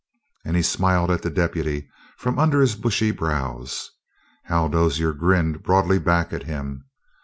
And 0.43 0.55
he 0.57 0.63
smiled 0.63 1.11
at 1.11 1.21
the 1.21 1.29
deputy 1.29 1.87
from 2.17 2.39
under 2.39 2.59
his 2.59 2.75
bushy 2.75 3.11
brows. 3.11 3.91
Hal 4.45 4.67
Dozier 4.67 5.13
grinned 5.13 5.61
broadly 5.61 5.99
back 5.99 6.33
at 6.33 6.41
him. 6.41 6.85